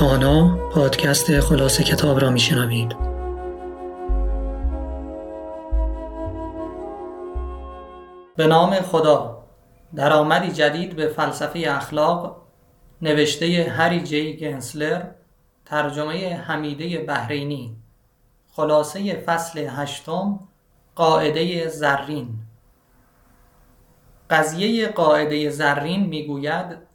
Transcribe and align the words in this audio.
خانا 0.00 0.56
پادکست 0.72 1.40
خلاصه 1.40 1.84
کتاب 1.84 2.20
را 2.20 2.30
میشنوید. 2.30 2.96
به 8.36 8.46
نام 8.46 8.74
خدا. 8.74 9.44
درآمدی 9.94 10.52
جدید 10.52 10.96
به 10.96 11.08
فلسفه 11.08 11.64
اخلاق 11.68 12.42
نوشته 13.02 13.72
هری 13.76 14.00
جی 14.00 14.36
گنسلر 14.36 15.02
ترجمه 15.64 16.34
حمیده 16.34 16.98
بحرینی. 16.98 17.76
خلاصه 18.52 19.14
فصل 19.14 19.66
هشتم 19.70 20.40
قاعده 20.94 21.68
زرین. 21.68 22.28
قضیه 24.30 24.88
قاعده 24.88 25.50
زرین 25.50 26.06
می‌گوید 26.06 26.89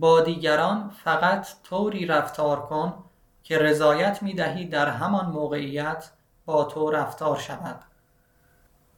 با 0.00 0.20
دیگران 0.20 0.90
فقط 1.04 1.46
طوری 1.62 2.06
رفتار 2.06 2.66
کن 2.66 2.94
که 3.42 3.58
رضایت 3.58 4.22
می 4.22 4.34
دهی 4.34 4.64
در 4.64 4.88
همان 4.88 5.26
موقعیت 5.26 6.10
با 6.44 6.64
تو 6.64 6.90
رفتار 6.90 7.36
شود. 7.36 7.80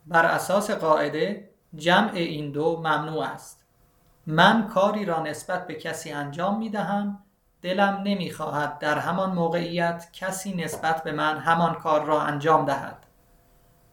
بر 0.06 0.26
اساس 0.26 0.70
قاعده 0.70 1.50
جمع 1.76 2.12
این 2.14 2.52
دو 2.52 2.76
ممنوع 2.76 3.24
است. 3.24 3.64
من 4.26 4.68
کاری 4.68 5.04
را 5.04 5.22
نسبت 5.22 5.66
به 5.66 5.74
کسی 5.74 6.12
انجام 6.12 6.58
می 6.58 6.70
دهم 6.70 7.18
دلم 7.62 8.02
نمی 8.04 8.30
خواهد 8.30 8.78
در 8.78 8.98
همان 8.98 9.32
موقعیت 9.32 10.08
کسی 10.12 10.54
نسبت 10.54 11.02
به 11.02 11.12
من 11.12 11.38
همان 11.38 11.74
کار 11.74 12.04
را 12.04 12.20
انجام 12.22 12.64
دهد. 12.64 13.06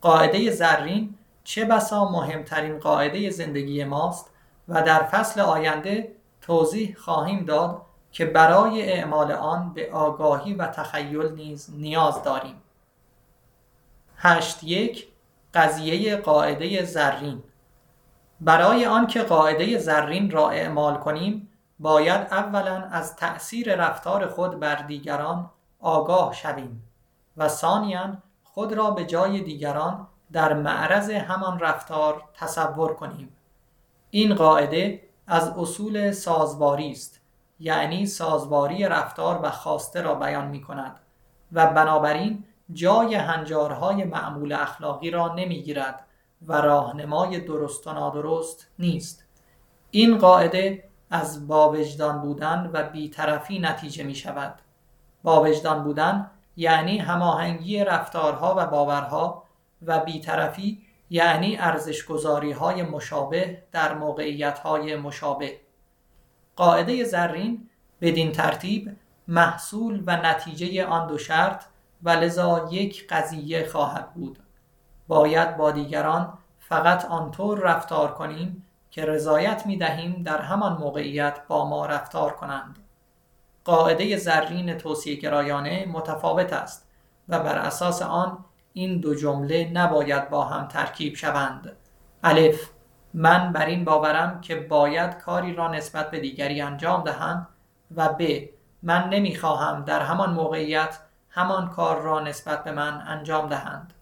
قاعده 0.02 0.52
زرین 0.52 1.16
چه 1.44 1.66
بسا 1.66 2.12
مهمترین 2.12 2.80
قاعده 2.80 3.30
زندگی 3.30 3.84
ماست 3.84 4.30
و 4.68 4.84
در 4.84 5.04
فصل 5.04 5.42
آینده 5.42 6.19
توضیح 6.50 6.96
خواهیم 7.00 7.46
داد 7.46 7.82
که 8.12 8.26
برای 8.26 8.92
اعمال 8.92 9.32
آن 9.32 9.74
به 9.74 9.92
آگاهی 9.92 10.54
و 10.54 10.68
تخیل 10.68 11.32
نیز 11.32 11.70
نیاز 11.78 12.24
داریم. 12.24 12.62
هشت 14.18 14.64
یک 14.64 15.08
قضیه 15.54 16.16
قاعده 16.16 16.84
زرین 16.84 17.44
برای 18.42 18.86
آنکه 18.86 19.24
قاعده 19.24 19.78
زرین 19.78 20.32
را 20.32 20.50
اعمال 20.50 20.98
کنیم 20.98 21.50
باید 21.80 22.22
اولا 22.22 22.76
از 22.92 23.16
تأثیر 23.16 23.76
رفتار 23.76 24.28
خود 24.28 24.60
بر 24.60 24.76
دیگران 24.76 25.50
آگاه 25.80 26.34
شویم 26.34 26.84
و 27.38 27.48
ثانیا 27.48 28.18
خود 28.44 28.74
را 28.74 28.92
به 28.92 29.06
جای 29.06 29.42
دیگران 29.42 30.08
در 30.32 30.54
معرض 30.54 31.10
همان 31.10 31.60
رفتار 31.60 32.24
تصور 32.34 32.94
کنیم 32.94 33.36
این 34.10 34.36
قاعده 34.36 35.09
از 35.32 35.48
اصول 35.58 36.12
سازباری 36.12 36.92
است 36.92 37.22
یعنی 37.60 38.06
سازباری 38.06 38.86
رفتار 38.86 39.40
و 39.44 39.50
خواسته 39.50 40.02
را 40.02 40.16
بیان 40.16 40.48
می 40.48 40.62
کند 40.62 41.00
و 41.52 41.68
بنابراین 41.68 42.44
جای 42.74 43.16
هنجارهای 43.16 44.04
معمول 44.04 44.54
اخلاقی 44.54 45.12
را 45.12 45.36
نمی 45.36 45.62
گیرد 45.62 46.06
و 46.48 46.54
راهنمای 46.54 47.40
درست 47.40 47.88
و 47.88 47.94
نادرست 47.94 48.68
نیست. 48.80 49.26
این 49.92 50.18
قاعده 50.18 50.84
از 51.12 51.48
باوجدان 51.48 52.22
بودن 52.22 52.70
و 52.74 52.90
بیطرفی 52.90 53.60
نتیجه 53.60 54.04
می 54.04 54.16
شود 54.16 54.56
باوجدان 55.24 55.84
بودن 55.84 56.32
یعنی 56.58 56.98
هماهنگی 56.98 57.84
رفتارها 57.84 58.56
و 58.58 58.66
باورها 58.66 59.44
و 59.86 60.00
بیطرفی 60.00 60.89
یعنی 61.10 61.58
ارزشگذاری 61.58 62.52
های 62.52 62.84
مشابه 62.84 63.64
در 63.72 63.94
موقعیت 63.94 64.60
های 64.60 64.96
مشابه. 64.96 65.60
قاعده 66.56 67.04
زرین 67.04 67.70
بدین 68.02 68.32
ترتیب 68.32 68.96
محصول 69.28 70.04
و 70.06 70.18
نتیجه 70.18 70.86
آن 70.86 71.08
دو 71.08 71.18
شرط 71.18 71.66
و 72.04 72.10
لذا 72.10 72.68
یک 72.72 73.08
قضیه 73.08 73.68
خواهد 73.68 74.14
بود. 74.14 74.40
باید 75.08 75.58
با 75.58 75.72
دیگران 75.72 76.38
فقط 76.60 77.06
آنطور 77.06 77.60
رفتار 77.60 78.14
کنیم 78.14 78.66
که 78.92 79.06
رضایت 79.06 79.66
می 79.66 79.78
دهیم 79.78 80.24
در 80.24 80.42
همان 80.42 80.78
موقعیت 80.78 81.48
با 81.48 81.70
ما 81.70 81.86
رفتار 81.86 82.34
کنند. 82.34 82.80
قاعده 83.66 84.18
زرین 84.18 84.78
توصیه 84.78 85.16
گرایانه 85.16 85.86
متفاوت 85.86 86.54
است 86.54 86.88
و 87.30 87.40
بر 87.40 87.58
اساس 87.58 88.02
آن 88.02 88.46
این 88.74 89.00
دو 89.00 89.16
جمله 89.16 89.72
نباید 89.74 90.30
با 90.30 90.44
هم 90.44 90.68
ترکیب 90.68 91.16
شوند. 91.16 91.76
الف 92.24 92.70
من 93.14 93.54
بر 93.54 93.66
این 93.66 93.86
باورم 93.86 94.42
که 94.42 94.56
باید 94.56 95.18
کاری 95.18 95.54
را 95.54 95.72
نسبت 95.72 96.12
به 96.12 96.20
دیگری 96.20 96.62
انجام 96.62 97.04
دهم 97.04 97.48
و 97.96 98.10
ب 98.10 98.50
من 98.84 99.10
نمی‌خواهم 99.10 99.84
در 99.84 100.02
همان 100.02 100.34
موقعیت 100.34 101.00
همان 101.30 101.70
کار 101.70 102.02
را 102.02 102.20
نسبت 102.20 102.64
به 102.64 102.72
من 102.72 103.04
انجام 103.08 103.50
دهند. 103.50 103.94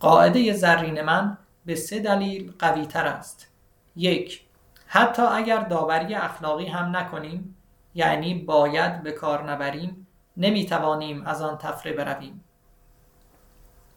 قاعده 0.00 0.52
زرین 0.52 1.02
من 1.02 1.38
به 1.66 1.74
سه 1.74 2.00
دلیل 2.00 2.52
قوی 2.58 2.86
تر 2.86 3.06
است. 3.06 3.52
یک 3.96 4.46
حتی 4.86 5.22
اگر 5.22 5.60
داوری 5.60 6.14
اخلاقی 6.14 6.66
هم 6.66 6.96
نکنیم 6.96 7.56
یعنی 7.94 8.34
باید 8.34 9.02
به 9.02 9.12
کار 9.12 9.50
نبریم 9.50 10.06
نمی‌توانیم 10.36 11.26
از 11.26 11.42
آن 11.42 11.58
تفره 11.58 11.92
برویم. 11.92 12.44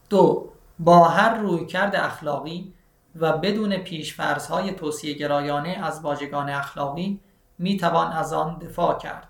دو 0.09 0.50
با 0.79 1.03
هر 1.03 1.38
رویکرد 1.38 1.95
اخلاقی 1.95 2.73
و 3.16 3.38
بدون 3.38 3.78
پیشفرزهای 3.78 4.72
توصیه 4.72 5.13
گرایانه 5.13 5.69
از 5.69 6.01
واژگان 6.01 6.50
اخلاقی 6.50 7.19
می 7.59 7.78
توان 7.78 8.12
از 8.12 8.34
آن 8.34 8.57
دفاع 8.57 8.97
کرد 8.97 9.28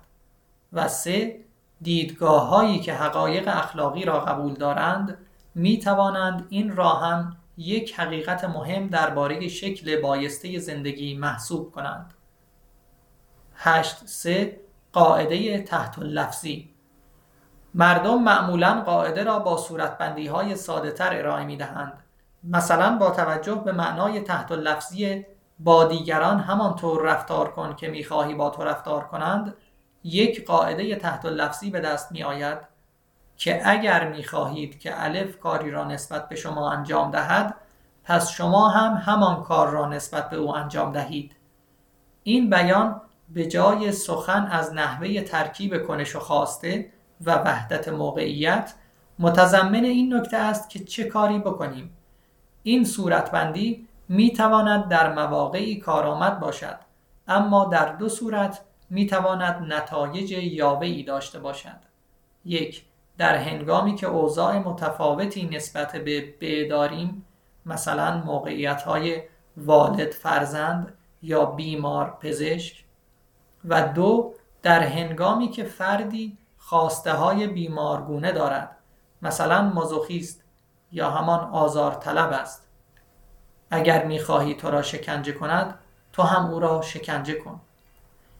و 0.72 0.88
سه 0.88 1.40
دیدگاه 1.82 2.48
هایی 2.48 2.80
که 2.80 2.94
حقایق 2.94 3.48
اخلاقی 3.48 4.04
را 4.04 4.20
قبول 4.20 4.54
دارند 4.54 5.18
می 5.54 5.78
توانند 5.78 6.46
این 6.48 6.76
را 6.76 6.88
هم 6.88 7.36
یک 7.56 8.00
حقیقت 8.00 8.44
مهم 8.44 8.86
درباره 8.86 9.48
شکل 9.48 10.00
بایسته 10.00 10.58
زندگی 10.58 11.16
محسوب 11.16 11.72
کنند. 11.72 12.14
8 13.54 14.06
3 14.06 14.60
قاعده 14.92 15.58
تحت 15.62 15.98
لفظی 15.98 16.70
مردم 17.78 18.22
معمولا 18.22 18.82
قاعده 18.86 19.24
را 19.24 19.38
با 19.38 19.56
صورتبندی 19.56 20.26
های 20.26 20.56
ساده 20.56 20.90
تر 20.90 21.18
ارائه 21.18 21.44
می 21.44 21.56
دهند. 21.56 21.92
مثلا 22.44 22.98
با 22.98 23.10
توجه 23.10 23.54
به 23.54 23.72
معنای 23.72 24.20
تحت 24.20 24.52
لفظی 24.52 25.26
با 25.58 25.84
دیگران 25.84 26.40
همانطور 26.40 27.02
رفتار 27.02 27.50
کن 27.50 27.74
که 27.74 27.88
می‌خواهی 27.88 28.34
با 28.34 28.50
تو 28.50 28.64
رفتار 28.64 29.04
کنند 29.04 29.54
یک 30.04 30.46
قاعده 30.46 30.96
تحت 30.96 31.24
لفظی 31.24 31.70
به 31.70 31.80
دست 31.80 32.12
می 32.12 32.22
آید 32.22 32.58
که 33.36 33.68
اگر 33.68 34.08
می 34.08 34.24
خواهید 34.24 34.80
که 34.80 35.04
الف 35.04 35.38
کاری 35.38 35.70
را 35.70 35.84
نسبت 35.84 36.28
به 36.28 36.36
شما 36.36 36.70
انجام 36.70 37.10
دهد 37.10 37.54
پس 38.04 38.30
شما 38.30 38.68
هم 38.68 38.94
همان 38.94 39.42
کار 39.42 39.70
را 39.70 39.88
نسبت 39.88 40.30
به 40.30 40.36
او 40.36 40.56
انجام 40.56 40.92
دهید 40.92 41.36
این 42.22 42.50
بیان 42.50 43.00
به 43.28 43.46
جای 43.46 43.92
سخن 43.92 44.46
از 44.46 44.74
نحوه 44.74 45.20
ترکیب 45.20 45.86
کنش 45.86 46.16
و 46.16 46.20
خواسته 46.20 46.97
و 47.26 47.34
وحدت 47.34 47.88
موقعیت 47.88 48.74
متضمن 49.18 49.84
این 49.84 50.14
نکته 50.14 50.36
است 50.36 50.70
که 50.70 50.78
چه 50.78 51.04
کاری 51.04 51.38
بکنیم. 51.38 51.96
این 52.62 52.84
صورتبندی 52.84 53.88
می 54.08 54.32
تواند 54.32 54.88
در 54.88 55.14
مواقعی 55.14 55.76
کارآمد 55.76 56.40
باشد 56.40 56.76
اما 57.28 57.64
در 57.64 57.92
دو 57.92 58.08
صورت 58.08 58.60
می 58.90 59.06
تواند 59.06 59.72
نتایج 59.72 60.32
یاوه‌ای 60.32 61.02
داشته 61.02 61.38
باشد. 61.38 61.78
یک 62.44 62.84
در 63.18 63.36
هنگامی 63.36 63.94
که 63.94 64.06
اوضاع 64.06 64.58
متفاوتی 64.58 65.48
نسبت 65.52 65.96
به 65.96 66.34
بداریم 66.40 67.24
مثلا 67.66 68.22
موقعیت 68.24 68.82
های 68.82 69.22
والد 69.56 70.10
فرزند 70.10 70.94
یا 71.22 71.44
بیمار 71.44 72.18
پزشک. 72.20 72.84
و 73.64 73.88
دو 73.88 74.34
در 74.62 74.82
هنگامی 74.82 75.48
که 75.48 75.64
فردی 75.64 76.37
خواسته 76.68 77.12
های 77.12 77.46
بیمارگونه 77.46 78.32
دارد. 78.32 78.76
مثلا 79.22 79.62
مازوخیست 79.62 80.44
یا 80.92 81.10
همان 81.10 81.40
آزار 81.40 81.94
طلب 81.94 82.32
است. 82.32 82.68
اگر 83.70 84.04
می‌خواهی 84.04 84.54
تو 84.54 84.70
را 84.70 84.82
شکنجه 84.82 85.32
کند 85.32 85.78
تو 86.12 86.22
هم 86.22 86.50
او 86.50 86.60
را 86.60 86.82
شکنجه 86.82 87.34
کن. 87.34 87.60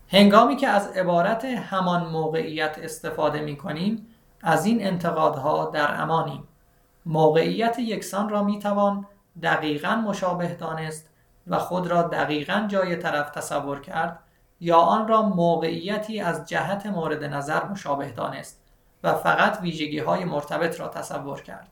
هنگامی 0.09 0.57
که 0.57 0.69
از 0.69 0.89
عبارت 0.89 1.45
همان 1.45 2.07
موقعیت 2.07 2.79
استفاده 2.83 3.41
می 3.41 3.57
کنیم 3.57 4.07
از 4.43 4.67
این 4.67 4.87
انتقادها 4.87 5.71
در 5.71 6.03
امانیم. 6.03 6.49
موقعیت 7.07 7.79
یکسان 7.79 8.29
را 8.29 8.43
می 8.43 8.59
توان 8.59 9.07
دقیقا 9.43 9.97
مشابه 9.97 10.55
دانست 10.55 11.09
و 11.47 11.59
خود 11.59 11.87
را 11.87 12.03
دقیقا 12.03 12.65
جای 12.69 12.97
طرف 12.97 13.31
تصور 13.31 13.81
کرد 13.81 14.19
یا 14.61 14.77
آن 14.77 15.09
را 15.09 15.23
موقعیتی 15.23 16.21
از 16.21 16.49
جهت 16.49 16.87
مورد 16.87 17.25
نظر 17.25 17.65
مشابه 17.65 18.11
دانست 18.11 18.61
و 19.03 19.15
فقط 19.15 19.59
ویژگی 19.63 19.99
های 19.99 20.25
مرتبط 20.25 20.81
را 20.81 20.89
تصور 20.89 21.43
کرد. 21.43 21.69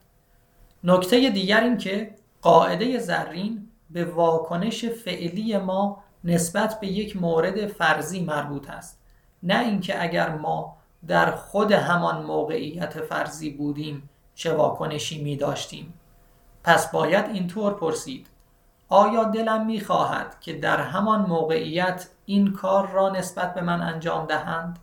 نکته 0.85 1.31
دیگر 1.31 1.61
این 1.61 1.79
که 1.79 2.15
قاعده 2.43 2.99
زرین 2.99 3.69
به 3.91 4.05
واکنش 4.05 4.85
فعلی 4.85 5.59
ما 5.59 6.05
نسبت 6.25 6.81
به 6.81 6.87
یک 6.87 7.17
مورد 7.17 7.67
فرضی 7.67 8.25
مربوط 8.25 8.71
است. 8.71 9.01
نه 9.43 9.59
اینکه 9.59 10.03
اگر 10.03 10.37
ما 10.37 10.77
در 11.07 11.31
خود 11.31 11.73
همان 11.73 12.23
موقعیت 12.23 13.01
فرضی 13.01 13.51
بودیم 13.51 14.11
چه 14.35 14.55
واکنشی 14.55 15.23
می 15.23 15.37
داشتیم. 15.37 15.95
پس 16.65 16.91
باید 16.91 17.25
اینطور 17.25 17.75
پرسید. 17.75 18.27
آیا 18.89 19.25
دلم 19.25 19.67
می 19.67 19.81
خواهد 19.81 20.41
که 20.41 20.53
در 20.53 20.81
همان 20.81 21.27
موقعیت 21.27 22.09
این 22.27 22.53
کار 22.53 22.89
را 22.89 23.09
نسبت 23.09 23.55
به 23.55 23.61
من 23.61 23.83
انجام 23.83 24.27
دهند؟ 24.27 24.79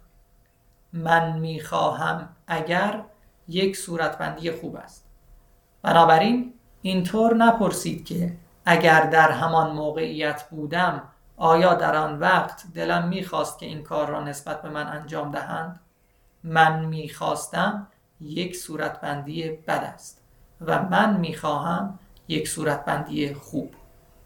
من 0.94 1.40
می 1.40 1.60
خواهم 1.60 2.30
اگر 2.48 3.04
یک 3.48 3.78
صورتبندی 3.78 4.51
خوب 4.51 4.75
است. 4.75 5.06
بنابراین 5.81 6.54
اینطور 6.81 7.36
نپرسید 7.36 8.06
که 8.06 8.34
اگر 8.66 9.01
در 9.01 9.31
همان 9.31 9.72
موقعیت 9.72 10.50
بودم 10.50 11.01
آیا 11.38 11.74
در 11.74 11.95
آن 11.95 12.19
وقت 12.19 12.63
دلم 12.75 13.07
می‌خواست 13.07 13.60
که 13.60 13.66
این 13.66 13.84
کار 13.84 14.07
را 14.07 14.24
نسبت 14.24 14.62
به 14.62 14.69
من 14.69 14.88
انجام 14.88 15.31
دهند؟ 15.31 15.80
من 16.44 16.86
می‌خواستم 16.86 17.88
یک 18.22 18.56
صورتبندی 18.56 19.50
بد 19.50 19.92
است 19.94 20.22
و 20.62 20.84
من 20.84 21.18
می‌خواهم 21.18 22.00
یک 22.28 22.48
صورتبندی 22.48 23.34
خوب. 23.34 23.74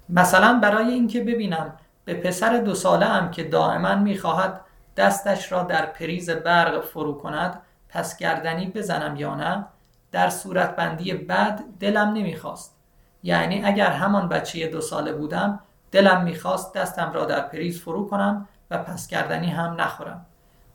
مثلا 0.09 0.59
برای 0.63 0.93
اینکه 0.93 1.21
ببینم 1.21 1.73
به 2.07 2.13
پسر 2.13 2.57
دو 2.57 2.75
ساله 2.75 3.05
هم 3.05 3.31
که 3.31 3.43
دائما 3.43 3.95
می‌خواهد 3.95 4.61
دستش 4.97 5.51
را 5.51 5.63
در 5.63 5.85
پریز 5.85 6.29
برق 6.29 6.83
فرو 6.83 7.13
کند 7.13 7.61
پس 7.89 8.17
گردنی 8.17 8.65
بزنم 8.67 9.15
یا 9.15 9.35
نه 9.35 9.65
در 10.11 10.29
صورتبندی 10.29 11.13
بد 11.13 11.59
دلم 11.79 12.07
نمی‌خواست. 12.07 12.75
یعنی 13.23 13.65
اگر 13.65 13.91
همان 13.91 14.29
بچه 14.29 14.67
دو 14.67 14.81
ساله 14.81 15.13
بودم 15.13 15.59
دلم 15.91 16.23
می‌خواست 16.23 16.73
دستم 16.73 17.11
را 17.13 17.25
در 17.25 17.41
پریز 17.41 17.81
فرو 17.81 18.07
کنم 18.07 18.47
و 18.71 18.77
پس 18.77 19.07
گردنی 19.07 19.49
هم 19.49 19.81
نخورم. 19.81 20.25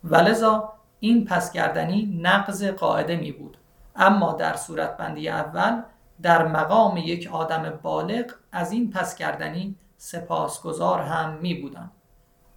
ولذا 0.03 0.73
این 0.99 1.25
پس 1.25 1.51
گردنی 1.51 2.19
نقض 2.21 2.63
قاعده 2.63 3.15
می 3.15 3.31
بود 3.31 3.57
اما 3.95 4.33
در 4.33 4.55
صورتبندی 4.55 5.29
اول 5.29 5.81
در 6.21 6.47
مقام 6.47 6.97
یک 6.97 7.29
آدم 7.31 7.79
بالغ 7.81 8.25
از 8.51 8.71
این 8.71 8.91
پس 8.91 9.15
کردنی 9.15 9.75
سپاسگزار 10.03 11.01
هم 11.01 11.33
می 11.33 11.53
بودم. 11.53 11.91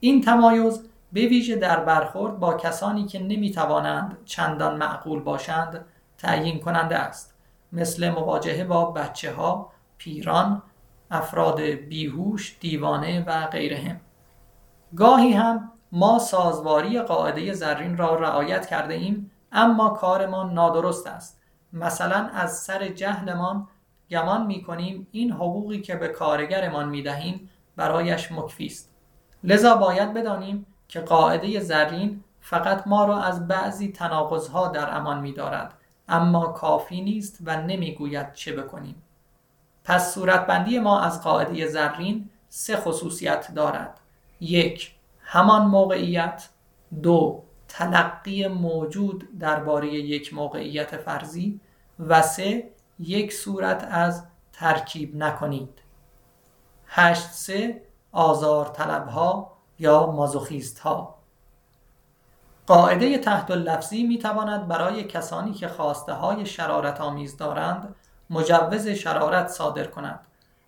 این 0.00 0.20
تمایز 0.20 0.88
به 1.12 1.20
ویژه 1.20 1.56
در 1.56 1.80
برخورد 1.80 2.38
با 2.38 2.54
کسانی 2.54 3.06
که 3.06 3.18
نمی 3.18 3.50
توانند 3.50 4.18
چندان 4.24 4.76
معقول 4.76 5.20
باشند 5.20 5.84
تعیین 6.18 6.60
کننده 6.60 6.96
است 6.96 7.34
مثل 7.72 8.10
مواجهه 8.10 8.64
با 8.64 8.90
بچه 8.90 9.34
ها، 9.34 9.72
پیران، 9.98 10.62
افراد 11.10 11.60
بیهوش، 11.60 12.56
دیوانه 12.60 13.24
و 13.24 13.46
غیرهم. 13.46 14.00
گاهی 14.96 15.32
هم 15.32 15.72
ما 15.92 16.18
سازواری 16.18 17.00
قاعده 17.00 17.52
زرین 17.52 17.96
را 17.96 18.14
رعایت 18.14 18.66
کرده 18.66 18.94
ایم 18.94 19.30
اما 19.52 19.88
کارمان 19.88 20.52
نادرست 20.52 21.06
است 21.06 21.40
مثلا 21.72 22.30
از 22.34 22.58
سر 22.58 22.88
جهلمان 22.88 23.68
گمان 24.10 24.46
می 24.46 24.62
کنیم 24.62 25.06
این 25.10 25.32
حقوقی 25.32 25.80
که 25.80 25.96
به 25.96 26.08
کارگرمان 26.08 26.88
می 26.88 27.02
دهیم 27.02 27.50
برایش 27.76 28.32
مکفی 28.32 28.66
است. 28.66 28.90
لذا 29.44 29.76
باید 29.76 30.14
بدانیم 30.14 30.66
که 30.88 31.00
قاعده 31.00 31.60
زرین 31.60 32.24
فقط 32.40 32.86
ما 32.86 33.04
را 33.04 33.22
از 33.22 33.48
بعضی 33.48 33.92
تناقضها 33.92 34.68
در 34.68 34.96
امان 34.96 35.20
می 35.20 35.32
دارد 35.32 35.74
اما 36.08 36.46
کافی 36.46 37.00
نیست 37.00 37.38
و 37.44 37.62
نمی‌گوید 37.62 38.32
چه 38.32 38.52
بکنیم. 38.52 39.02
پس 39.84 40.14
صورتبندی 40.14 40.78
ما 40.78 41.00
از 41.00 41.22
قاعده 41.22 41.66
زرین 41.66 42.30
سه 42.48 42.76
خصوصیت 42.76 43.54
دارد. 43.54 44.00
یک 44.40 44.94
همان 45.20 45.66
موقعیت. 45.66 46.48
دو 47.02 47.42
تلقی 47.68 48.46
موجود 48.48 49.38
درباره 49.38 49.94
یک 49.94 50.34
موقعیت 50.34 50.96
فرضی. 50.96 51.60
و 51.98 52.22
سه 52.22 52.70
یک 52.98 53.32
صورت 53.32 53.88
از 53.90 54.24
ترکیب 54.52 55.16
نکنید. 55.16 55.78
هشت 56.86 57.30
سه 57.30 57.82
آزار 58.12 58.66
طلب 58.66 59.08
ها 59.08 59.52
یا 59.78 60.06
مازوخیست 60.06 60.78
ها 60.78 61.16
قاعده 62.66 63.18
تحت 63.18 63.50
اللفظی 63.50 64.02
می 64.02 64.18
تواند 64.18 64.68
برای 64.68 65.04
کسانی 65.04 65.52
که 65.52 65.68
خواسته 65.68 66.12
های 66.12 66.46
شرارت 66.46 67.00
آمیز 67.00 67.36
دارند 67.36 67.94
مجوز 68.30 68.88
شرارت 68.88 69.48
صادر 69.48 69.86
کند. 69.86 70.20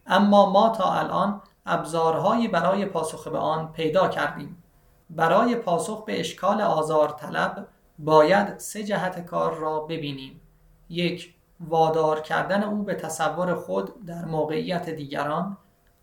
اما 0.07 0.51
ما 0.51 0.69
تا 0.69 0.93
الان 0.93 1.43
ابزارهایی 1.67 2.49
برای 2.49 2.85
پاسخ 2.85 3.29
به 3.29 3.39
آن 3.39 3.73
پیدا 3.73 4.09
کردیم. 4.09 4.63
برای 5.11 5.57
پاسخ 5.57 6.05
به 6.05 6.21
اشکال 6.21 6.61
آزار 6.61 7.09
طلب 7.09 7.69
باید 7.99 8.59
سه 8.59 8.85
جهت 8.85 9.27
کار 9.27 9.55
را 9.55 9.81
ببینیم. 9.81 10.41
یک 10.89 11.35
وادار 11.61 12.21
کردن 12.21 12.63
او 12.63 12.83
به 12.83 12.95
تصور 12.95 13.55
خود 13.55 14.07
در 14.07 14.25
موقعیت 14.25 14.91
دیگران. 14.91 15.57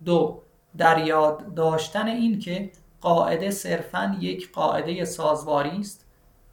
دو 0.05 0.41
در 0.77 0.97
یاد 0.97 1.53
داشتن 1.53 2.07
این 2.07 2.39
که 2.39 2.71
قاعده 3.01 3.51
صرفا 3.51 4.17
یک 4.19 4.51
قاعده 4.51 5.05
سازواری 5.05 5.79
است. 5.79 6.05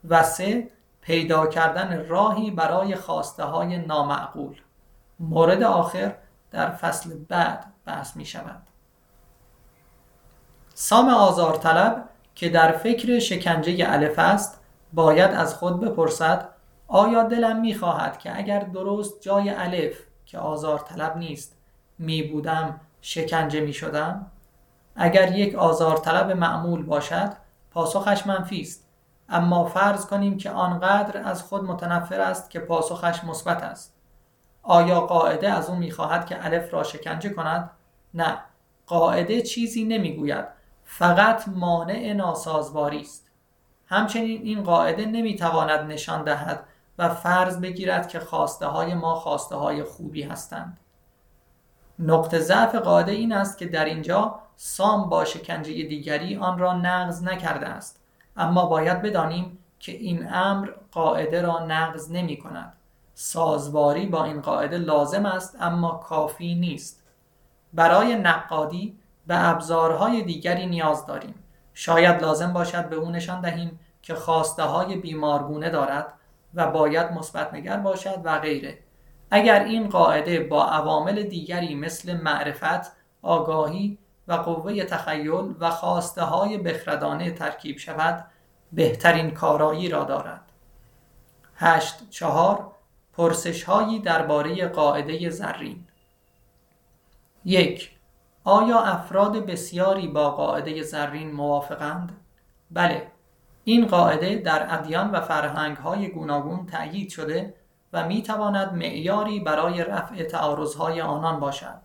و 0.08 0.22
سه 0.22 0.68
پیدا 1.00 1.46
کردن 1.46 2.06
راهی 2.08 2.50
برای 2.50 2.94
خواسته 2.94 3.44
های 3.44 3.78
نامعقول. 3.78 4.60
مورد 5.20 5.62
آخر 5.62 6.14
در 6.50 6.70
فصل 6.70 7.14
بعد 7.28 7.72
بحث 7.86 8.16
می 8.16 8.24
شود 8.26 8.62
سام 10.74 11.08
آزارطلب 11.08 12.08
که 12.34 12.48
در 12.48 12.72
فکر 12.72 13.18
شکنجه 13.18 13.84
الف 13.88 14.18
است 14.18 14.60
باید 14.92 15.30
از 15.30 15.54
خود 15.54 15.80
بپرسد 15.80 16.48
آیا 16.94 17.22
دلم 17.22 17.60
می‌خواهد 17.60 18.18
که 18.18 18.36
اگر 18.38 18.58
درست 18.58 19.22
جای 19.22 19.50
الف 19.50 19.98
که 20.26 20.38
آزار 20.38 20.78
طلب 20.78 21.16
نیست 21.16 21.56
می 21.98 22.22
بودم 22.22 22.80
شکنجه 23.00 23.60
می 23.60 23.72
شدم؟ 23.72 24.26
اگر 24.96 25.32
یک 25.32 25.54
آزار 25.54 25.96
طلب 25.96 26.30
معمول 26.30 26.82
باشد 26.82 27.32
پاسخش 27.70 28.26
منفی 28.26 28.60
است. 28.60 28.88
اما 29.28 29.64
فرض 29.64 30.06
کنیم 30.06 30.36
که 30.36 30.50
آنقدر 30.50 31.28
از 31.28 31.42
خود 31.42 31.64
متنفر 31.64 32.20
است 32.20 32.50
که 32.50 32.60
پاسخش 32.60 33.24
مثبت 33.24 33.62
است. 33.62 33.94
آیا 34.62 35.00
قاعده 35.00 35.52
از 35.52 35.70
او 35.70 35.76
می‌خواهد 35.76 36.26
که 36.26 36.44
الف 36.44 36.74
را 36.74 36.82
شکنجه 36.82 37.30
کند؟ 37.30 37.70
نه. 38.14 38.38
قاعده 38.86 39.42
چیزی 39.42 39.84
نمی‌گوید. 39.84 40.44
فقط 40.84 41.48
مانع 41.48 42.12
ناسازواری 42.12 43.00
است. 43.00 43.30
همچنین 43.86 44.42
این 44.42 44.62
قاعده 44.62 45.06
نمی‌تواند 45.06 45.92
نشان 45.92 46.24
دهد 46.24 46.64
و 46.98 47.08
فرض 47.08 47.60
بگیرد 47.60 48.08
که 48.08 48.20
خواسته 48.20 48.66
های 48.66 48.94
ما 48.94 49.14
خواسته 49.14 49.56
های 49.56 49.82
خوبی 49.82 50.22
هستند. 50.22 50.80
نقطه 51.98 52.38
ضعف 52.38 52.74
قاعده 52.74 53.12
این 53.12 53.32
است 53.32 53.58
که 53.58 53.66
در 53.66 53.84
اینجا 53.84 54.34
سام 54.56 55.08
با 55.08 55.24
شکنجه 55.24 55.72
دیگری 55.72 56.36
آن 56.36 56.58
را 56.58 56.72
نقض 56.72 57.22
نکرده 57.22 57.66
است. 57.66 58.00
اما 58.36 58.66
باید 58.66 59.02
بدانیم 59.02 59.58
که 59.78 59.92
این 59.92 60.32
امر 60.32 60.70
قاعده 60.92 61.42
را 61.42 61.66
نقض 61.66 62.10
نمی 62.10 62.36
کند. 62.36 62.72
سازواری 63.14 64.06
با 64.06 64.24
این 64.24 64.40
قاعده 64.40 64.78
لازم 64.78 65.26
است 65.26 65.56
اما 65.60 65.90
کافی 65.90 66.54
نیست. 66.54 67.02
برای 67.72 68.14
نقادی 68.14 68.98
به 69.26 69.48
ابزارهای 69.48 70.22
دیگری 70.22 70.66
نیاز 70.66 71.06
داریم. 71.06 71.34
شاید 71.74 72.22
لازم 72.22 72.52
باشد 72.52 72.88
به 72.88 72.96
او 72.96 73.10
نشان 73.10 73.40
دهیم 73.40 73.80
که 74.02 74.14
خواسته 74.14 74.62
های 74.62 74.96
بیمارگونه 74.96 75.70
دارد 75.70 76.12
و 76.54 76.70
باید 76.70 77.12
مثبت 77.12 77.54
نگر 77.54 77.76
باشد 77.76 78.20
و 78.24 78.38
غیره 78.38 78.78
اگر 79.30 79.64
این 79.64 79.88
قاعده 79.88 80.40
با 80.40 80.66
عوامل 80.66 81.22
دیگری 81.22 81.74
مثل 81.74 82.16
معرفت، 82.16 82.92
آگاهی 83.22 83.98
و 84.28 84.32
قوه 84.32 84.84
تخیل 84.84 85.54
و 85.60 85.70
خواسته 85.70 86.22
های 86.22 86.58
بخردانه 86.58 87.30
ترکیب 87.30 87.78
شود 87.78 88.24
بهترین 88.72 89.30
کارایی 89.30 89.88
را 89.88 90.04
دارد. 90.04 90.52
هشت 91.56 92.10
چهار 92.10 92.72
پرسش 93.12 93.62
هایی 93.62 93.98
درباره 93.98 94.68
قاعده 94.68 95.30
زرین 95.30 95.84
یک 97.44 97.90
آیا 98.44 98.80
افراد 98.80 99.46
بسیاری 99.46 100.08
با 100.08 100.30
قاعده 100.30 100.82
زرین 100.82 101.32
موافقند؟ 101.32 102.20
بله 102.70 103.06
این 103.64 103.86
قاعده 103.86 104.36
در 104.36 104.74
ادیان 104.74 105.10
و 105.10 105.20
فرهنگ‌های 105.20 106.08
گوناگون 106.08 106.66
تأیید 106.66 107.10
شده 107.10 107.54
و 107.92 108.06
می‌تواند 108.06 108.72
معیاری 108.72 109.40
برای 109.40 109.84
رفع 109.84 110.22
تعارضهای 110.22 111.00
آنان 111.00 111.40
باشد. 111.40 111.78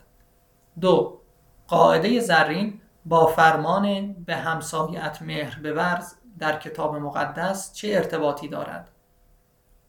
دو 0.81 1.19
قاعده 1.67 2.19
زرین 2.19 2.81
با 3.05 3.25
فرمان 3.25 4.13
به 4.13 4.35
همسایت 4.35 5.21
مهر 5.21 5.59
بورز 5.59 6.13
در 6.39 6.59
کتاب 6.59 6.95
مقدس 6.95 7.73
چه 7.73 7.87
ارتباطی 7.87 8.47
دارد؟ 8.47 8.89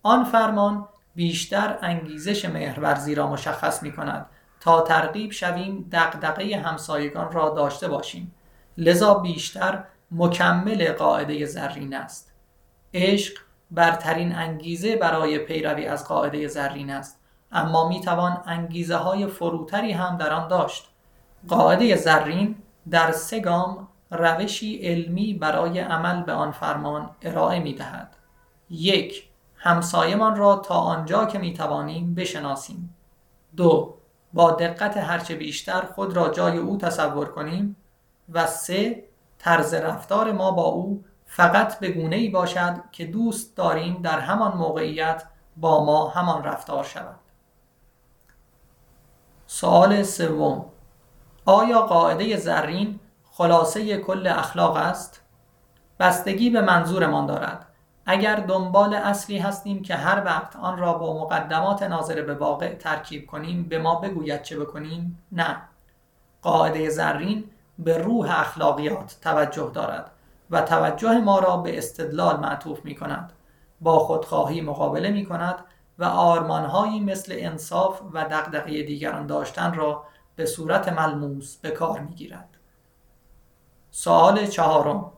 آن 0.02 0.24
فرمان 0.24 0.88
بیشتر 1.14 1.78
انگیزش 1.82 2.44
مهرورزی 2.44 3.14
را 3.14 3.26
مشخص 3.26 3.82
می 3.82 3.92
کند 3.92 4.26
تا 4.60 4.80
ترغیب 4.80 5.32
شویم 5.32 5.88
دقدقه 5.92 6.56
همسایگان 6.56 7.32
را 7.32 7.50
داشته 7.50 7.88
باشیم 7.88 8.34
لذا 8.76 9.14
بیشتر 9.14 9.84
مکمل 10.10 10.92
قاعده 10.92 11.46
زرین 11.46 11.94
است 11.94 12.32
عشق 12.94 13.38
برترین 13.70 14.34
انگیزه 14.34 14.96
برای 14.96 15.38
پیروی 15.38 15.86
از 15.86 16.08
قاعده 16.08 16.48
زرین 16.48 16.90
است 16.90 17.20
اما 17.52 17.88
می 17.88 18.00
توان 18.00 18.42
انگیزه 18.46 18.96
های 18.96 19.26
فروتری 19.26 19.92
هم 19.92 20.16
در 20.16 20.32
آن 20.32 20.48
داشت 20.48 20.88
قاعده 21.48 21.96
زرین 21.96 22.56
در 22.90 23.12
سه 23.12 23.40
گام 23.40 23.88
روشی 24.10 24.76
علمی 24.76 25.34
برای 25.34 25.78
عمل 25.78 26.22
به 26.22 26.32
آن 26.32 26.50
فرمان 26.50 27.10
ارائه 27.22 27.60
می 27.60 27.74
دهد. 27.74 28.16
یک 28.70 29.28
همسایمان 29.56 30.36
را 30.36 30.56
تا 30.56 30.74
آنجا 30.74 31.26
که 31.26 31.38
می 31.38 31.54
توانیم 31.54 32.14
بشناسیم. 32.14 32.96
دو 33.56 33.94
با 34.32 34.50
دقت 34.50 34.96
هرچه 34.96 35.34
بیشتر 35.34 35.80
خود 35.80 36.16
را 36.16 36.28
جای 36.28 36.58
او 36.58 36.76
تصور 36.76 37.28
کنیم 37.28 37.76
و 38.32 38.46
سه 38.46 39.04
طرز 39.38 39.74
رفتار 39.74 40.32
ما 40.32 40.50
با 40.50 40.62
او 40.64 41.04
فقط 41.26 41.78
به 41.78 41.88
گونه 41.90 42.16
ای 42.16 42.28
باشد 42.28 42.74
که 42.92 43.06
دوست 43.06 43.56
داریم 43.56 44.02
در 44.02 44.20
همان 44.20 44.56
موقعیت 44.56 45.24
با 45.56 45.84
ما 45.84 46.08
همان 46.08 46.44
رفتار 46.44 46.84
شود. 46.84 47.16
سوال 49.46 50.02
سوم 50.02 50.64
آیا 51.44 51.80
قاعده 51.80 52.36
زرین 52.36 53.00
خلاصه 53.30 53.96
کل 53.96 54.26
اخلاق 54.26 54.76
است؟ 54.76 55.22
بستگی 56.00 56.50
به 56.50 56.60
منظورمان 56.60 57.26
دارد. 57.26 57.66
اگر 58.06 58.36
دنبال 58.36 58.94
اصلی 58.94 59.38
هستیم 59.38 59.82
که 59.82 59.94
هر 59.94 60.24
وقت 60.24 60.56
آن 60.56 60.78
را 60.78 60.92
با 60.92 61.24
مقدمات 61.24 61.82
ناظر 61.82 62.22
به 62.22 62.34
واقع 62.34 62.74
ترکیب 62.74 63.26
کنیم 63.26 63.62
به 63.62 63.78
ما 63.78 63.94
بگوید 63.94 64.42
چه 64.42 64.58
بکنیم؟ 64.58 65.22
نه. 65.32 65.56
قاعده 66.42 66.88
زرین 66.88 67.44
به 67.78 67.98
روح 67.98 68.40
اخلاقیات 68.40 69.16
توجه 69.22 69.70
دارد 69.74 70.10
و 70.50 70.62
توجه 70.62 71.18
ما 71.18 71.38
را 71.38 71.56
به 71.56 71.78
استدلال 71.78 72.40
معطوف 72.40 72.84
می 72.84 72.94
کند. 72.94 73.32
با 73.80 73.98
خودخواهی 73.98 74.60
مقابله 74.60 75.10
می 75.10 75.26
کند 75.26 75.64
و 75.98 76.04
آرمانهایی 76.04 77.00
مثل 77.00 77.34
انصاف 77.36 78.00
و 78.12 78.24
دقدقه 78.24 78.82
دیگران 78.82 79.26
داشتن 79.26 79.74
را 79.74 80.04
به 80.36 80.46
صورت 80.46 80.88
ملموس 80.88 81.56
به 81.56 81.70
کار 81.70 82.00
می 82.00 82.14
گیرد. 82.14 82.48
سوال 83.90 84.46
چهارم 84.46 85.12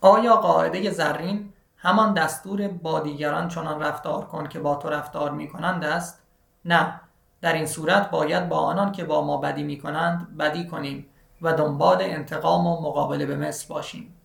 آیا 0.00 0.36
قاعده 0.36 0.90
زرین 0.90 1.52
همان 1.76 2.14
دستور 2.14 2.68
با 2.68 3.00
دیگران 3.00 3.48
چنان 3.48 3.80
رفتار 3.82 4.24
کن 4.24 4.48
که 4.48 4.60
با 4.60 4.74
تو 4.74 4.88
رفتار 4.88 5.30
می 5.30 5.48
کنند 5.48 5.84
است؟ 5.84 6.22
نه 6.64 7.00
در 7.40 7.52
این 7.52 7.66
صورت 7.66 8.10
باید 8.10 8.48
با 8.48 8.58
آنان 8.58 8.92
که 8.92 9.04
با 9.04 9.24
ما 9.24 9.36
بدی 9.36 9.62
می 9.62 9.78
کنند 9.78 10.36
بدی 10.36 10.66
کنیم 10.66 11.06
و 11.42 11.52
دنبال 11.52 11.98
انتقام 12.00 12.66
و 12.66 12.80
مقابله 12.80 13.26
به 13.26 13.36
مثل 13.36 13.68
باشیم 13.68 14.16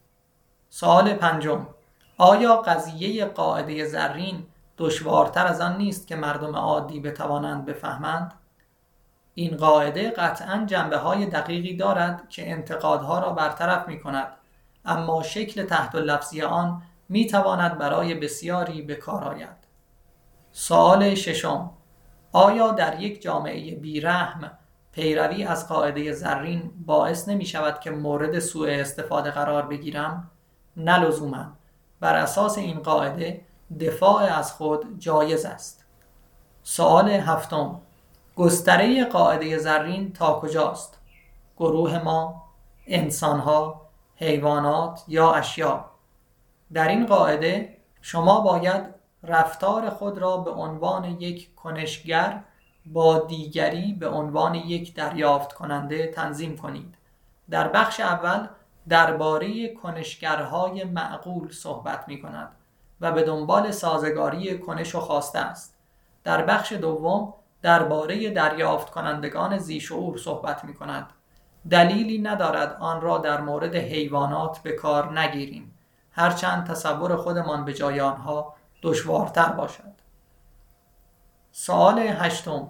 سوال 0.70 1.14
پنجم 1.14 1.68
آیا 2.18 2.56
قضیه 2.56 3.26
قاعده 3.26 3.86
زرین 3.86 4.44
دشوارتر 4.78 5.48
از 5.48 5.62
آن 5.62 5.78
نیست 5.78 6.08
که 6.08 6.16
مردم 6.16 6.56
عادی 6.56 7.00
بتوانند 7.00 7.66
بفهمند؟ 7.66 8.34
این 9.34 9.58
قاعده 9.58 10.10
قطعا 10.10 10.64
جنبه 10.68 10.98
های 10.98 11.26
دقیقی 11.26 11.76
دارد 11.76 12.30
که 12.30 12.52
انتقادها 12.52 13.20
را 13.20 13.30
برطرف 13.30 13.88
می 13.88 14.00
کند 14.00 14.28
اما 14.86 15.24
شکل 15.24 15.64
تحت 15.64 15.96
لفظی 15.96 16.42
آن 16.42 16.82
می 17.10 17.28
تواند 17.28 17.78
برای 17.78 18.14
بسیاری 18.14 18.82
به 18.82 18.96
کار 18.96 19.24
آید. 19.24 19.66
سوال 20.52 21.16
ششم 21.16 21.70
آیا 22.32 22.72
در 22.72 23.02
یک 23.02 23.22
جامعه 23.22 23.76
بیرحم 23.76 24.52
پیروی 24.96 25.44
از 25.44 25.68
قاعده 25.68 26.12
زرین 26.12 26.72
باعث 26.86 27.30
نمی 27.30 27.46
شود 27.46 27.80
که 27.80 27.92
مورد 27.92 28.40
سوء 28.40 28.70
استفاده 28.70 29.32
قرار 29.32 29.66
بگیرم؟ 29.66 30.32
نه 30.78 31.12
بر 32.00 32.16
اساس 32.16 32.58
این 32.58 32.80
قاعده 32.80 33.42
دفاع 33.80 34.24
از 34.24 34.54
خود 34.54 35.00
جایز 35.00 35.46
است. 35.46 35.86
سوال 36.64 37.10
هفتم 37.10 37.82
گستره 38.36 39.06
قاعده 39.06 39.58
زرین 39.58 40.14
تا 40.14 40.40
کجاست؟ 40.40 40.98
گروه 41.58 42.04
ما، 42.04 42.44
انسانها، 42.88 43.82
حیوانات 44.16 45.04
یا 45.08 45.34
اشیا 45.34 45.86
در 46.74 46.88
این 46.88 47.06
قاعده 47.06 47.78
شما 48.02 48.42
باید 48.42 48.84
رفتار 49.24 49.90
خود 49.90 50.18
را 50.18 50.38
به 50.38 50.52
عنوان 50.52 51.06
یک 51.06 51.56
کنشگر 51.56 52.44
با 52.86 53.20
دیگری 53.20 53.94
به 53.94 54.10
عنوان 54.10 54.56
یک 54.56 54.96
دریافت 54.96 55.54
کننده 55.54 56.08
تنظیم 56.08 56.58
کنید. 56.58 56.96
در 57.50 57.68
بخش 57.68 58.00
اول 58.00 58.48
درباره 58.90 59.74
کنشگرهای 59.74 60.84
معقول 60.84 61.52
صحبت 61.52 62.08
می 62.08 62.22
کند 62.22 62.52
و 63.02 63.12
به 63.12 63.24
دنبال 63.24 63.72
سازگاری 63.72 64.60
کنش 64.60 64.96
و 64.96 65.00
خواسته 65.00 65.40
است. 65.40 65.76
در 66.24 66.42
بخش 66.46 66.74
دوم 66.74 67.34
درباره 67.62 68.30
دریافت 68.30 68.90
کنندگان 68.90 69.58
زیشعور 69.58 70.18
صحبت 70.18 70.64
می 70.64 70.74
کند 70.74 71.10
دلیلی 71.70 72.18
ندارد 72.18 72.78
آن 72.80 73.02
را 73.02 73.18
در 73.18 73.42
مورد 73.42 73.76
حیوانات 73.76 74.60
به 74.60 74.72
کار 74.72 75.20
نگیریم. 75.20 75.78
هرچند 76.12 76.68
تصور 76.68 77.16
خودمان 77.16 77.66
به 77.66 77.74
جای 77.74 78.00
آنها 78.00 78.54
دشوارتر 78.82 79.50
باشد. 79.50 79.95
سوال 81.58 82.00
هشتم. 82.00 82.68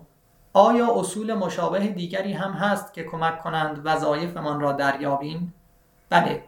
آیا 0.54 0.96
اصول 0.96 1.34
مشابه 1.34 1.88
دیگری 1.88 2.34
هم 2.34 2.52
هست 2.52 2.94
که 2.94 3.04
کمک 3.04 3.40
کنند 3.40 3.82
وظایفمان 3.86 4.60
را 4.60 4.72
دریابیم؟ 4.72 5.54
بله. 6.10 6.44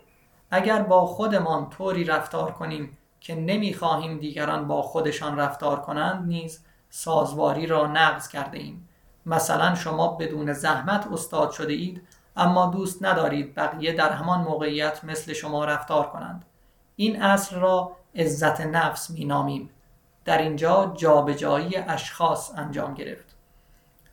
اگر 0.51 0.81
با 0.81 1.05
خودمان 1.05 1.69
طوری 1.69 2.03
رفتار 2.03 2.51
کنیم 2.51 2.97
که 3.19 3.35
نمی‌خواهیم 3.35 4.17
دیگران 4.17 4.67
با 4.67 4.81
خودشان 4.81 5.37
رفتار 5.37 5.81
کنند 5.81 6.27
نیز 6.27 6.65
سازواری 6.89 7.67
را 7.67 7.87
نقض 7.87 8.27
کرده 8.27 8.57
ایم 8.57 8.89
مثلا 9.25 9.75
شما 9.75 10.07
بدون 10.07 10.53
زحمت 10.53 11.07
استاد 11.11 11.51
شده 11.51 11.73
اید 11.73 12.07
اما 12.35 12.65
دوست 12.65 13.05
ندارید 13.05 13.55
بقیه 13.55 13.93
در 13.93 14.11
همان 14.11 14.41
موقعیت 14.41 15.03
مثل 15.03 15.33
شما 15.33 15.65
رفتار 15.65 16.09
کنند. 16.09 16.45
این 16.95 17.21
اصل 17.21 17.59
را 17.59 17.91
عزت 18.15 18.61
نفس 18.61 19.09
می 19.09 19.25
نامیم 19.25 19.69
در 20.27 20.37
اینجا 20.37 20.93
جابجایی 20.97 21.77
اشخاص 21.77 22.51
انجام 22.57 22.93
گرفت. 22.93 23.35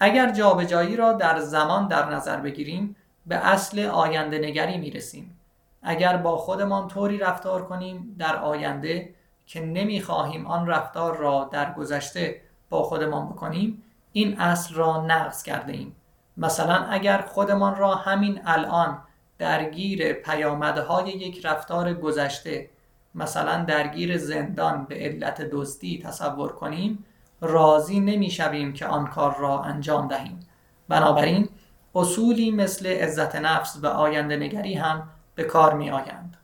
اگر 0.00 0.33
جابجایی 0.33 0.97
را 0.97 1.12
در 1.12 1.40
زمان 1.40 1.88
در 1.88 2.11
نظر 2.11 2.37
بگیریم 2.37 2.97
به 3.26 3.37
اصل 3.37 3.87
آینده 3.87 4.38
نگری 4.38 4.78
می 4.78 4.90
رسیم 4.90 5.40
اگر 5.83 6.16
با 6.16 6.37
خودمان 6.37 6.88
طوری 6.88 7.18
رفتار 7.18 7.64
کنیم 7.64 8.16
در 8.18 8.37
آینده 8.37 9.14
که 9.47 9.61
نمی 9.61 10.00
خواهیم 10.00 10.47
آن 10.47 10.66
رفتار 10.66 11.16
را 11.16 11.49
در 11.52 11.73
گذشته 11.73 12.40
با 12.71 12.83
خودمان 12.83 13.28
بکنیم 13.28 13.83
این 14.12 14.40
اصل 14.40 14.75
را 14.75 15.06
نقض 15.06 15.42
کرده 15.42 15.73
ایم 15.73 15.97
مثلا 16.37 16.75
اگر 16.75 17.18
خودمان 17.21 17.76
را 17.76 17.94
همین 17.94 18.40
الان 18.44 18.99
درگیر 19.38 20.12
پیامدهای 20.12 21.11
یک 21.11 21.47
رفتار 21.47 21.94
گذشته 21.94 22.71
مثلا 23.14 23.64
درگیر 23.64 24.18
زندان 24.18 24.85
به 24.85 24.94
علت 24.94 25.42
دزدی 25.42 26.02
تصور 26.04 26.52
کنیم 26.52 27.04
راضی 27.40 28.00
نمی‌شویم 28.00 28.73
که 28.73 28.87
آن 28.87 29.06
کار 29.06 29.37
را 29.38 29.62
انجام 29.62 30.09
دهیم. 30.09 30.40
بنابراین 30.88 31.49
اصولی 31.94 32.50
مثل 32.50 32.87
عزت 32.87 33.37
نفس 33.37 33.78
و 33.83 33.87
آینده 33.87 34.37
نگری 34.37 34.75
هم 34.75 35.09
به 35.35 35.44
کار 35.44 35.75
می 35.75 35.90
آیند 35.90 36.37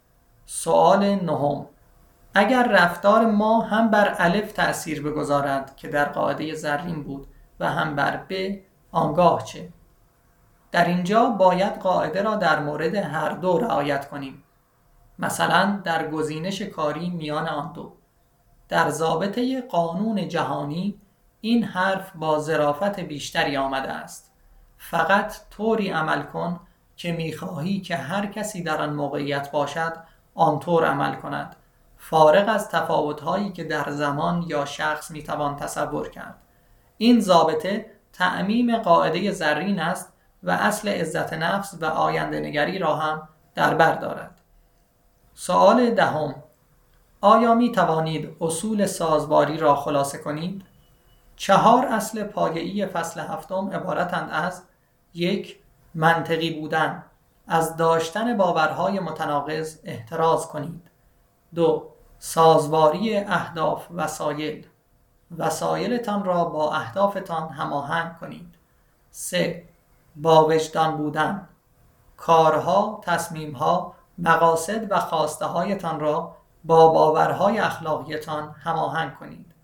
سوال 0.47 1.05
نهم. 1.05 1.67
اگر 2.35 2.69
رفتار 2.69 3.27
ما 3.27 3.61
هم 3.61 3.91
بر 3.91 4.17
الف 4.19 4.53
تأثیر 4.53 5.03
بگذارد 5.03 5.77
که 5.77 5.89
در 5.89 6.05
قاعده 6.05 6.55
زرین 6.55 7.03
بود 7.03 7.27
و 7.61 7.71
هم 7.71 7.97
بر 7.97 8.17
ب 8.29 8.59
آنگاه 8.93 9.45
چه؟ 9.45 9.69
در 10.73 10.85
اینجا 10.85 11.25
باید 11.31 11.73
قاعده 11.79 12.23
را 12.23 12.37
در 12.37 12.61
مورد 12.61 12.95
هر 12.95 13.31
دو 13.31 13.59
رعایت 13.59 14.09
کنیم. 14.09 14.43
مثلا 15.21 15.81
در 15.85 16.11
گزینش 16.11 16.63
کاری 16.63 17.11
میان 17.11 17.49
آن 17.49 17.73
دو. 17.73 17.93
در 18.69 18.91
ضابطه 18.91 19.61
قانون 19.61 20.29
جهانی 20.29 21.01
این 21.41 21.65
حرف 21.65 22.13
با 22.15 22.39
ظرافت 22.39 23.01
بیشتری 23.01 23.57
آمده 23.57 23.93
است. 23.93 24.33
فقط 24.79 25.35
طوری 25.51 25.91
عمل 25.91 26.23
کن 26.23 26.61
که 26.97 27.13
می‌خواهی 27.13 27.81
که 27.81 27.97
هر 27.97 28.27
کسی 28.27 28.63
در 28.63 28.83
آن 28.83 28.95
موقعیت 28.95 29.51
باشد 29.51 29.93
آنطور 30.35 30.85
عمل 30.85 31.15
کند. 31.15 31.57
فارغ 31.97 32.49
از 32.49 32.69
تفاوتهایی 32.69 33.53
که 33.53 33.65
در 33.65 33.91
زمان 33.91 34.45
یا 34.47 34.65
شخص 34.65 35.11
می‌توان 35.11 35.57
تصور 35.57 36.09
کرد. 36.09 36.35
این 36.99 37.21
ضابطه 37.21 37.87
تعمیم 38.13 38.77
قاعده 38.79 39.33
زرین 39.33 39.81
است 39.81 40.13
و 40.43 40.51
اصل 40.51 40.89
عزت 40.89 41.33
نفس 41.33 41.79
و 41.81 41.85
آینده 41.85 42.41
نگری 42.41 42.79
را 42.79 42.97
هم 42.97 43.29
در 43.55 43.75
بر 43.75 43.95
دارد. 43.95 44.40
سوال 45.43 45.91
دهم. 45.91 46.35
آیا 47.21 47.55
می 47.55 47.73
توانید 47.73 48.37
اصول 48.41 48.87
سازواری 48.87 49.57
را 49.57 49.75
خلاصه 49.75 50.19
کنید؟ 50.19 50.63
چهار 51.37 51.87
اصل 51.87 52.25
پایه‌ای 52.25 52.87
فصل 52.87 53.21
هفتم 53.21 53.71
عبارتند 53.71 54.29
از 54.33 54.63
یک 55.15 55.59
منطقی 55.95 56.61
بودن 56.61 57.05
از 57.47 57.77
داشتن 57.77 58.37
باورهای 58.37 59.01
متناقض 59.01 59.79
احتراز 59.85 60.49
کنید. 60.49 60.91
دو 61.55 61.89
سازواری 62.19 63.17
اهداف 63.17 63.87
وسایل. 63.95 64.67
وسایلتان 65.39 66.25
را 66.25 66.45
با 66.45 66.73
اهدافتان 66.73 67.49
هماهنگ 67.49 68.19
کنید. 68.19 68.55
سه 69.11 69.69
با 70.17 70.49
وجدان 70.49 70.97
بودن. 70.97 71.49
کارها، 72.17 73.01
تصمیمها، 73.05 73.95
مقاصد 74.21 74.93
و 74.93 75.01
خواسته 75.01 75.45
هایتان 75.45 76.01
را 76.01 76.37
با 76.65 76.89
باورهای 76.89 77.59
اخلاقیتان 77.59 78.55
هماهنگ 78.65 79.15
کنید. 79.15 79.55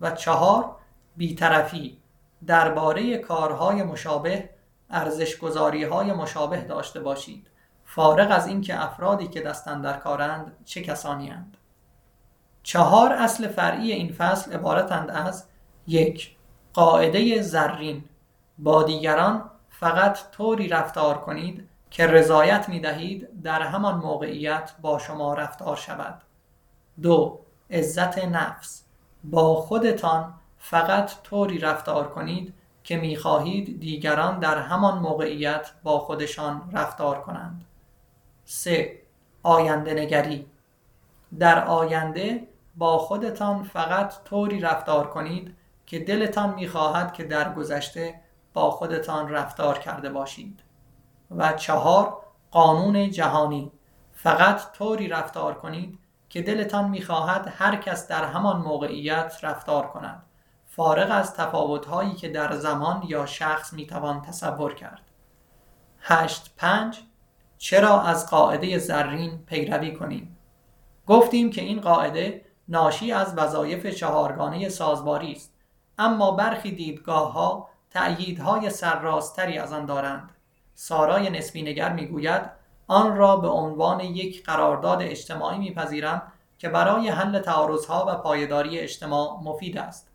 و 0.00 0.10
چهار 0.10 0.76
بیطرفی 1.16 1.98
درباره 2.46 3.18
کارهای 3.18 3.82
مشابه 3.82 4.50
ارزشگذاری 4.90 5.84
های 5.84 6.12
مشابه 6.12 6.60
داشته 6.60 7.00
باشید. 7.00 7.50
فارغ 7.84 8.30
از 8.30 8.46
اینکه 8.46 8.82
افرادی 8.82 9.28
که 9.28 9.40
دستن 9.40 9.80
در 9.80 9.96
کارند 9.96 10.56
چه 10.64 10.82
کسانی 10.82 11.30
اند. 11.30 11.56
چهار 12.62 13.12
اصل 13.12 13.48
فرعی 13.48 13.92
این 13.92 14.12
فصل 14.12 14.52
عبارتند 14.52 15.10
از 15.10 15.44
یک 15.86 16.36
قاعده 16.72 17.42
زرین. 17.42 18.04
با 18.58 18.82
دیگران 18.82 19.50
فقط 19.68 20.30
طوری 20.30 20.68
رفتار 20.68 21.18
کنید 21.18 21.69
که 21.90 22.06
رضایت 22.06 22.68
می 22.68 22.80
دهید 22.80 23.42
در 23.42 23.62
همان 23.62 23.94
موقعیت 23.94 24.72
با 24.80 24.98
شما 24.98 25.34
رفتار 25.34 25.76
شود. 25.76 26.22
دو 27.02 27.40
عزت 27.70 28.18
نفس. 28.18 28.84
با 29.24 29.54
خودتان 29.54 30.34
فقط 30.58 31.22
طوری 31.22 31.58
رفتار 31.58 32.08
کنید 32.08 32.54
که 32.84 32.96
می 32.96 33.16
خواهید 33.16 33.80
دیگران 33.80 34.38
در 34.38 34.58
همان 34.58 34.98
موقعیت 34.98 35.70
با 35.82 35.98
خودشان 35.98 36.70
رفتار 36.72 37.20
کنند. 37.20 37.64
سه 38.44 38.98
آینده 39.42 39.94
نگری. 39.94 40.46
در 41.38 41.64
آینده 41.64 42.48
با 42.76 42.98
خودتان 42.98 43.62
فقط 43.62 44.24
طوری 44.24 44.60
رفتار 44.60 45.10
کنید 45.10 45.54
که 45.86 45.98
دلتان 45.98 46.54
می‌خواهد 46.54 47.12
که 47.12 47.24
در 47.24 47.54
گذشته 47.54 48.20
با 48.54 48.70
خودتان 48.70 49.28
رفتار 49.28 49.78
کرده 49.78 50.10
باشید. 50.10 50.60
و 51.30 51.52
چهار 51.52 52.18
قانون 52.50 53.10
جهانی. 53.10 53.72
فقط 54.12 54.72
طوری 54.72 55.08
رفتار 55.08 55.54
کنید 55.54 55.98
که 56.28 56.42
دلتان 56.42 56.88
می‌خواهد 56.88 57.52
هر 57.56 57.76
کس 57.76 58.08
در 58.08 58.24
همان 58.24 58.56
موقعیت 58.56 59.38
رفتار 59.42 59.86
کند. 59.86 60.22
فارغ 60.66 61.10
از 61.10 61.34
تفاوتهایی 61.34 62.14
که 62.14 62.28
در 62.28 62.56
زمان 62.56 63.02
یا 63.06 63.26
شخص 63.26 63.72
می‌توان 63.72 64.22
تصور 64.22 64.74
کرد. 64.74 65.02
هشت 66.00 66.54
پنج 66.56 67.00
چرا 67.58 68.02
از 68.02 68.30
قاعده 68.30 68.78
زرین 68.78 69.44
پیروی 69.46 69.92
کنیم؟ 69.92 70.36
گفتیم 71.06 71.50
که 71.50 71.62
این 71.62 71.80
قاعده 71.80 72.44
ناشی 72.68 73.12
از 73.12 73.38
وظایف 73.38 73.86
چهارگانه 73.86 74.68
سازباری 74.68 75.32
است 75.32 75.54
اما 75.98 76.30
برخی 76.30 76.72
دیدگاه 76.72 77.32
ها 77.32 77.68
تأییدهای 77.90 78.70
سرراستری 78.70 79.58
از 79.58 79.72
آن 79.72 79.86
دارند. 79.86 80.30
سارای 80.82 81.30
نسبی 81.30 81.62
نگر 81.62 81.92
می‌گوید 81.92 82.42
آن 82.86 83.16
را 83.16 83.36
به 83.36 83.48
عنوان 83.48 84.00
یک 84.00 84.44
قرارداد 84.44 85.02
اجتماعی 85.02 85.58
میپذیرم 85.58 86.22
که 86.58 86.68
برای 86.68 87.08
حل 87.08 87.38
تعارضها 87.38 88.06
و 88.08 88.14
پایداری 88.14 88.78
اجتماع 88.78 89.40
مفید 89.42 89.78
است. 89.78 90.10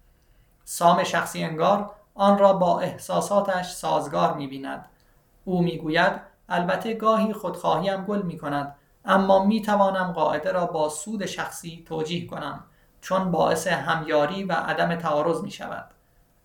سام 0.64 1.04
شخصی 1.04 1.44
انگار 1.44 1.92
آن 2.16 2.38
را 2.38 2.54
با 2.54 2.80
احساساتش 2.80 3.72
سازگار 3.72 4.34
می‌بیند. 4.34 4.86
او 5.44 5.62
می‌گوید 5.62 6.22
البته 6.50 6.94
گاهی 6.94 7.34
خودخواهیم 7.34 8.06
گل 8.06 8.22
می 8.22 8.38
کند 8.38 8.76
اما 9.06 9.46
می 9.46 9.62
توانم 9.62 10.12
قاعده 10.12 10.52
را 10.52 10.66
با 10.66 10.90
سود 10.90 11.26
شخصی 11.26 11.84
توجیه 11.88 12.28
کنم 12.28 12.64
چون 13.02 13.32
باعث 13.32 13.68
همیاری 13.68 14.44
و 14.44 14.54
عدم 14.54 14.96
تعارض 14.96 15.42
می 15.42 15.52
شود 15.52 15.86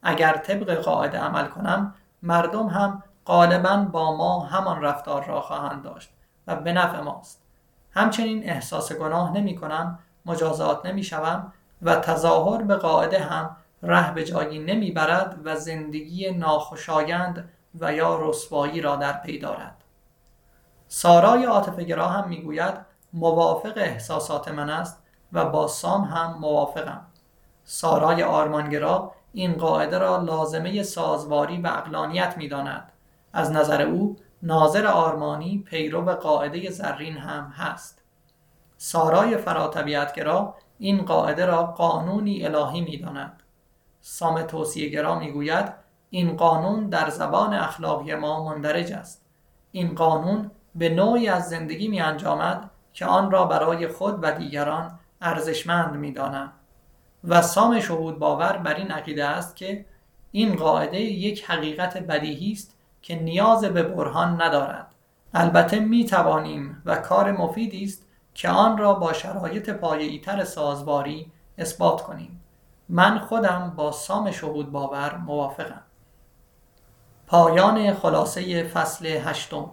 اگر 0.02 0.36
طبق 0.36 0.74
قاعده 0.74 1.18
عمل 1.18 1.46
کنم 1.46 1.94
مردم 2.22 2.66
هم 2.66 3.02
غالبا 3.30 3.76
با 3.76 4.16
ما 4.16 4.40
همان 4.40 4.82
رفتار 4.82 5.24
را 5.24 5.40
خواهند 5.40 5.82
داشت 5.82 6.10
و 6.46 6.56
به 6.56 6.72
نفع 6.72 7.00
ماست. 7.00 7.42
همچنین 7.90 8.50
احساس 8.50 8.92
گناه 8.92 9.32
نمی 9.32 9.56
کنم 9.56 9.98
مجازات 10.26 10.86
نمی 10.86 11.02
شوم 11.02 11.52
و 11.82 11.96
تظاهر 11.96 12.62
به 12.62 12.76
قاعده 12.76 13.18
هم 13.18 13.56
ره 13.82 14.14
به 14.14 14.24
جایی 14.24 14.58
نمی 14.58 14.90
برد 14.90 15.38
و 15.44 15.56
زندگی 15.56 16.30
ناخوشایند 16.30 17.50
و 17.80 17.92
یا 17.94 18.18
رسوایی 18.22 18.80
را 18.80 18.96
در 18.96 19.12
پی 19.12 19.38
دارد. 19.38 19.76
سارای 20.88 21.44
عاطفهگرا 21.44 22.08
هم 22.08 22.28
می‌گوید 22.28 22.74
موافق 23.12 23.72
احساسات 23.76 24.48
من 24.48 24.70
است 24.70 25.02
و 25.32 25.44
با 25.44 25.66
سام 25.66 26.04
هم 26.04 26.36
موافقم. 26.40 27.06
سارای 27.64 28.22
آرمانگرا 28.22 29.12
این 29.32 29.52
قاعده 29.52 29.98
را 29.98 30.16
لازمه 30.16 30.82
سازواری 30.82 31.60
و 31.60 31.66
اقلانیت 31.66 32.34
می‌داند 32.36 32.92
از 33.32 33.52
نظر 33.52 33.82
او 33.82 34.16
ناظر 34.42 34.86
آرمانی 34.86 35.58
پیرو 35.58 36.04
قاعده 36.14 36.70
زرین 36.70 37.16
هم 37.16 37.52
هست. 37.56 38.02
سارای 38.76 39.36
فراتبیتگرا 39.36 40.54
این 40.78 41.02
قاعده 41.02 41.46
را 41.46 41.62
قانونی 41.62 42.46
الهی 42.46 42.80
می‌داند. 42.80 43.42
سام 44.00 44.42
توصیهگرا 44.42 45.18
می‌گوید 45.18 45.72
این 46.10 46.36
قانون 46.36 46.88
در 46.88 47.10
زبان 47.10 47.54
اخلاقی 47.54 48.14
ما 48.14 48.44
مندرج 48.44 48.92
است. 48.92 49.26
این 49.72 49.94
قانون 49.94 50.50
به 50.74 50.88
نوعی 50.88 51.28
از 51.28 51.48
زندگی 51.48 51.88
می 51.88 52.00
انجامد 52.00 52.70
که 52.92 53.06
آن 53.06 53.30
را 53.30 53.44
برای 53.44 53.88
خود 53.88 54.18
و 54.22 54.32
دیگران 54.32 54.98
ارزشمند 55.20 55.94
می 55.94 56.12
دانم. 56.12 56.52
و 57.24 57.42
سام 57.42 57.80
شهود 57.80 58.18
باور 58.18 58.56
بر 58.56 58.74
این 58.74 58.90
عقیده 58.90 59.24
است 59.24 59.56
که 59.56 59.86
این 60.32 60.56
قاعده 60.56 61.00
یک 61.00 61.44
حقیقت 61.44 61.98
بدیهی 61.98 62.52
است 62.52 62.76
که 63.02 63.22
نیاز 63.22 63.64
به 63.64 63.82
برهان 63.82 64.42
ندارد 64.42 64.86
البته 65.34 65.80
می 65.80 66.04
توانیم 66.04 66.82
و 66.84 66.96
کار 66.96 67.32
مفیدی 67.32 67.84
است 67.84 68.06
که 68.34 68.48
آن 68.48 68.78
را 68.78 68.94
با 68.94 69.12
شرایط 69.12 69.70
پایه‌ای‌تر 69.70 70.44
سازباری 70.44 71.32
اثبات 71.58 72.02
کنیم. 72.02 72.44
من 72.88 73.18
خودم 73.18 73.72
با 73.76 73.92
سام 73.92 74.30
شهود 74.30 74.72
باور 74.72 75.16
موافقم. 75.16 75.82
پایان 77.26 77.94
خلاصه 77.94 78.64
فصل 78.64 79.06
هشتم. 79.06 79.70